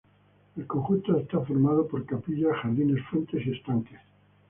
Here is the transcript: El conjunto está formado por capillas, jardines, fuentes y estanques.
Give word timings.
El 0.57 0.65
conjunto 0.65 1.15
está 1.19 1.39
formado 1.41 1.85
por 1.87 2.07
capillas, 2.07 2.57
jardines, 2.57 3.05
fuentes 3.11 3.45
y 3.45 3.51
estanques. 3.51 3.99